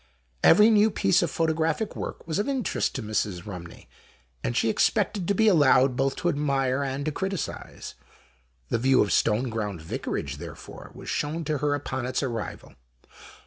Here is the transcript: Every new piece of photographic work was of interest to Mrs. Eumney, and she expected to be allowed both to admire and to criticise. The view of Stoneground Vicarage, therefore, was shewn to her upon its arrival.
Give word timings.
Every 0.43 0.71
new 0.71 0.89
piece 0.89 1.21
of 1.21 1.29
photographic 1.29 1.95
work 1.95 2.25
was 2.27 2.39
of 2.39 2.49
interest 2.49 2.95
to 2.95 3.03
Mrs. 3.03 3.43
Eumney, 3.45 3.87
and 4.43 4.57
she 4.57 4.67
expected 4.67 5.27
to 5.27 5.35
be 5.35 5.47
allowed 5.47 5.95
both 5.95 6.15
to 6.15 6.29
admire 6.29 6.81
and 6.81 7.05
to 7.05 7.11
criticise. 7.11 7.93
The 8.69 8.79
view 8.79 9.03
of 9.03 9.09
Stoneground 9.13 9.79
Vicarage, 9.79 10.37
therefore, 10.37 10.89
was 10.95 11.07
shewn 11.07 11.43
to 11.43 11.59
her 11.59 11.75
upon 11.75 12.07
its 12.07 12.23
arrival. 12.23 12.73